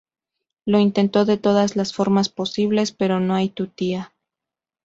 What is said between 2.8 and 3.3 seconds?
pero